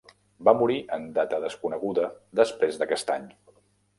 Va 0.47 0.53
morir 0.61 0.77
en 0.97 1.05
data 1.17 1.39
desconeguda, 1.43 2.07
després 2.41 2.79
d'aquest 2.81 3.13
any. 3.19 3.29